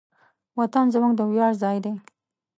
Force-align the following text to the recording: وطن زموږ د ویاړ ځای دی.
وطن 0.59 0.85
زموږ 0.93 1.11
د 1.17 1.21
ویاړ 1.31 1.51
ځای 1.61 1.77
دی. 1.83 1.93